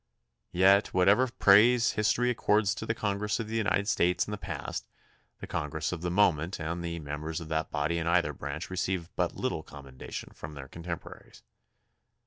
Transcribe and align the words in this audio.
Yet 0.51 0.95
whatever 0.95 1.27
praise 1.27 1.91
history 1.91 2.29
ac 2.29 2.33
cords 2.37 2.73
to 2.73 2.87
the 2.87 2.95
Congress 2.95 3.39
of 3.39 3.47
the 3.47 3.55
United 3.55 3.87
States 3.87 4.25
in 4.25 4.31
the 4.31 4.37
past 4.39 4.87
the 5.37 5.45
Congress 5.45 5.91
of 5.91 6.01
the 6.01 6.09
moment 6.09 6.59
and 6.59 6.83
the 6.83 6.97
members 6.97 7.39
of 7.39 7.49
that 7.49 7.69
body 7.69 7.99
in 7.99 8.07
either 8.07 8.33
branch 8.33 8.71
receive 8.71 9.11
but 9.15 9.35
little 9.35 9.61
conomendation 9.61 10.31
from 10.33 10.55
their 10.55 10.67
contemporaries. 10.67 11.43